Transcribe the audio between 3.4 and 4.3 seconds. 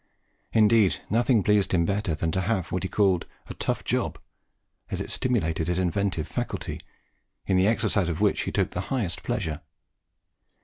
"a tough job;"